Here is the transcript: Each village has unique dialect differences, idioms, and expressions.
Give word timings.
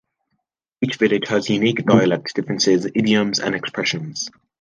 Each 0.81 0.95
village 0.95 1.27
has 1.27 1.47
unique 1.51 1.85
dialect 1.85 2.33
differences, 2.33 2.87
idioms, 2.95 3.37
and 3.39 3.53
expressions. 3.53 4.31